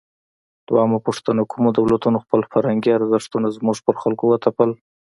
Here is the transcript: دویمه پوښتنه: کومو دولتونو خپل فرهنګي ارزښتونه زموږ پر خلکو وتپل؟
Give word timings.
دویمه 0.67 0.99
پوښتنه: 1.07 1.41
کومو 1.51 1.69
دولتونو 1.79 2.17
خپل 2.23 2.41
فرهنګي 2.51 2.91
ارزښتونه 2.93 3.47
زموږ 3.57 3.77
پر 3.85 3.95
خلکو 4.01 4.23
وتپل؟ 4.27 4.69